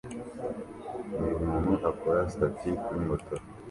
Uyu 1.23 1.35
muntu 1.63 1.73
akora 1.91 2.21
stunt 2.31 2.61
kuri 2.85 2.99
moto 3.07 3.35